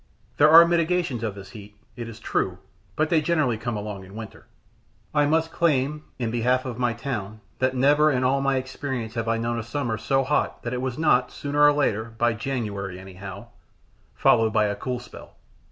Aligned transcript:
There 0.37 0.49
are 0.49 0.65
mitigations 0.67 1.21
of 1.21 1.35
this 1.35 1.51
heat, 1.51 1.77
it 1.95 2.09
is 2.09 2.19
true, 2.19 2.57
but 2.95 3.11
they 3.11 3.21
generally 3.21 3.55
come 3.59 3.77
along 3.77 4.03
in 4.03 4.15
winter. 4.15 4.47
I 5.13 5.27
must 5.27 5.51
claim, 5.51 6.05
in 6.17 6.31
behalf 6.31 6.65
of 6.65 6.79
my 6.79 6.93
town, 6.93 7.39
that 7.59 7.75
never 7.75 8.09
in 8.09 8.23
all 8.23 8.41
my 8.41 8.55
experience 8.55 9.13
have 9.13 9.27
I 9.27 9.37
known 9.37 9.59
a 9.59 9.63
summer 9.63 9.99
so 9.99 10.23
hot 10.23 10.63
that 10.63 10.73
it 10.73 10.81
was 10.81 10.97
not, 10.97 11.31
sooner 11.31 11.61
or 11.61 11.71
later 11.71 12.05
by 12.17 12.33
January, 12.33 12.99
anyhow 12.99 13.49
followed 14.15 14.49
by 14.51 14.65
a 14.65 14.75
cool 14.75 14.97
spell. 14.97 15.35